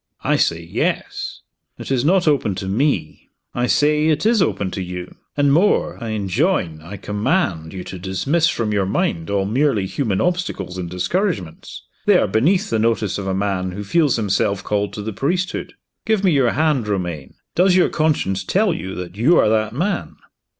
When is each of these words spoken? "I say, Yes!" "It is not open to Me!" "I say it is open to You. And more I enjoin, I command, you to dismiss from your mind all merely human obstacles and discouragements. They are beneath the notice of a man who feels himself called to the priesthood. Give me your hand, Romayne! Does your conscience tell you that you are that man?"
"I 0.23 0.35
say, 0.35 0.63
Yes!" 0.63 1.41
"It 1.77 1.91
is 1.91 2.03
not 2.03 2.27
open 2.27 2.55
to 2.55 2.67
Me!" 2.67 3.29
"I 3.53 3.67
say 3.67 4.07
it 4.07 4.25
is 4.25 4.41
open 4.41 4.71
to 4.71 4.81
You. 4.81 5.15
And 5.37 5.53
more 5.53 6.03
I 6.03 6.09
enjoin, 6.09 6.81
I 6.81 6.97
command, 6.97 7.71
you 7.71 7.83
to 7.83 7.99
dismiss 7.99 8.49
from 8.49 8.71
your 8.73 8.87
mind 8.87 9.29
all 9.29 9.45
merely 9.45 9.85
human 9.85 10.19
obstacles 10.19 10.79
and 10.79 10.89
discouragements. 10.89 11.83
They 12.07 12.17
are 12.17 12.25
beneath 12.27 12.71
the 12.71 12.79
notice 12.79 13.19
of 13.19 13.27
a 13.27 13.35
man 13.35 13.73
who 13.73 13.83
feels 13.83 14.15
himself 14.15 14.63
called 14.63 14.91
to 14.93 15.03
the 15.03 15.13
priesthood. 15.13 15.73
Give 16.07 16.23
me 16.23 16.31
your 16.31 16.49
hand, 16.53 16.87
Romayne! 16.87 17.35
Does 17.53 17.75
your 17.75 17.89
conscience 17.89 18.43
tell 18.43 18.73
you 18.73 18.95
that 18.95 19.17
you 19.17 19.37
are 19.37 19.49
that 19.49 19.71
man?" 19.71 20.15